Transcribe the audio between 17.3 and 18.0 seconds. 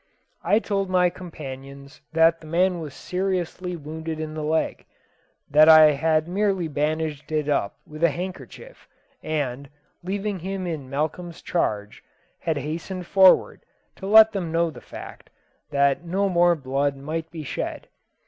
shed.